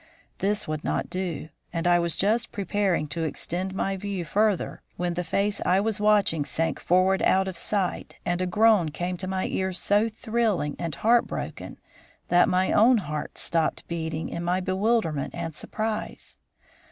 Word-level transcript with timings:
This 0.39 0.67
would 0.67 0.83
not 0.83 1.11
do, 1.11 1.49
and 1.71 1.87
I 1.87 1.99
was 1.99 2.15
just 2.15 2.51
preparing 2.51 3.07
to 3.09 3.21
extend 3.23 3.75
my 3.75 3.95
view 3.95 4.25
further 4.25 4.81
when 4.97 5.13
the 5.13 5.23
face 5.23 5.61
I 5.63 5.79
was 5.79 5.99
watching 5.99 6.43
sank 6.43 6.79
forward 6.79 7.21
out 7.21 7.47
of 7.47 7.55
sight 7.55 8.15
and 8.25 8.41
a 8.41 8.47
groan 8.47 8.89
came 8.89 9.15
to 9.17 9.27
my 9.27 9.45
ears 9.45 9.77
so 9.77 10.09
thrilling 10.09 10.75
and 10.79 10.95
heartbroken 10.95 11.77
that 12.29 12.49
my 12.49 12.71
own 12.71 12.97
heart 12.97 13.37
stopped 13.37 13.87
beating 13.87 14.29
in 14.29 14.43
my 14.43 14.59
bewilderment 14.59 15.35
and 15.35 15.53
surprise. 15.53 16.39